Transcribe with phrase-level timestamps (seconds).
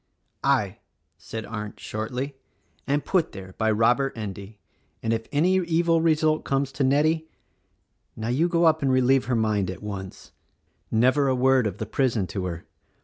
[0.43, 0.79] "I,"
[1.19, 2.35] said Arndt shortly,
[2.87, 4.57] "and put there by Robert Endy;
[5.03, 7.27] and if any evil result comes to Nettie—!
[8.15, 10.31] Now you go up and relieve her mind, at once.
[10.89, 12.65] Never a word of the prison to her!